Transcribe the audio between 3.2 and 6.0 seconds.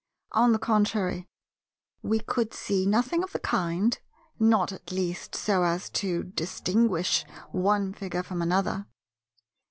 of the kind, not at least so as